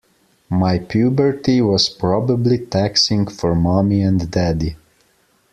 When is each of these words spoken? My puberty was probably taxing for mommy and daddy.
My 0.49 0.79
puberty 0.79 1.61
was 1.61 1.87
probably 1.87 2.57
taxing 2.57 3.27
for 3.27 3.53
mommy 3.53 4.01
and 4.01 4.31
daddy. 4.31 4.75